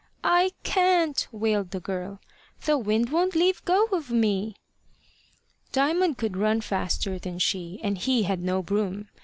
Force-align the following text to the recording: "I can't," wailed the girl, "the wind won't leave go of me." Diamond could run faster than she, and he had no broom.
"I 0.23 0.53
can't," 0.63 1.27
wailed 1.31 1.69
the 1.69 1.79
girl, 1.79 2.21
"the 2.65 2.75
wind 2.75 3.11
won't 3.11 3.35
leave 3.35 3.63
go 3.65 3.85
of 3.91 4.09
me." 4.09 4.55
Diamond 5.71 6.17
could 6.17 6.35
run 6.37 6.61
faster 6.61 7.19
than 7.19 7.37
she, 7.37 7.79
and 7.83 7.99
he 7.99 8.23
had 8.23 8.41
no 8.41 8.63
broom. 8.63 9.09